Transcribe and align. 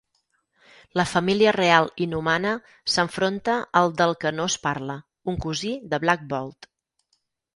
La 0.99 1.03
Família 1.09 1.51
Reial 1.57 1.89
Inhumana 2.05 2.53
s'enfronta 2.93 3.59
al 3.81 3.93
del 4.01 4.13
que 4.25 4.31
no 4.39 4.49
es 4.53 4.57
parla, 4.65 4.95
un 5.35 5.39
cosí 5.45 5.75
de 5.93 6.01
Black 6.07 6.25
Bolt. 6.33 6.69